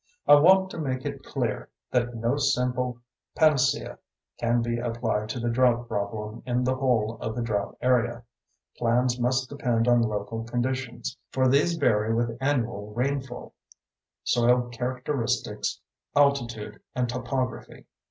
[0.27, 2.97] I want to make it clear that no simple
[3.35, 3.99] panacea
[4.39, 8.23] can be applied to the drought problem in the whole of the drought area.
[8.79, 13.53] Plans must depend on local conditions, for these vary with annual rainfall,
[14.23, 15.79] soil characteristics,
[16.15, 17.85] altitude and topography.